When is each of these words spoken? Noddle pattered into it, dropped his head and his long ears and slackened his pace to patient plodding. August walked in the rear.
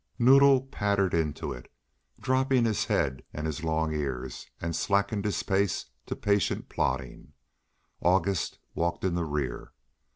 Noddle 0.17 0.61
pattered 0.61 1.13
into 1.13 1.53
it, 1.53 1.71
dropped 2.19 2.51
his 2.51 2.85
head 2.85 3.21
and 3.35 3.45
his 3.45 3.63
long 3.63 3.93
ears 3.93 4.47
and 4.59 4.75
slackened 4.75 5.25
his 5.25 5.43
pace 5.43 5.85
to 6.07 6.15
patient 6.15 6.69
plodding. 6.69 7.33
August 8.01 8.57
walked 8.73 9.03
in 9.03 9.13
the 9.13 9.25
rear. 9.25 9.73